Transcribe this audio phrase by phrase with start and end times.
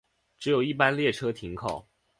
[0.39, 1.87] 只有一般列车停靠。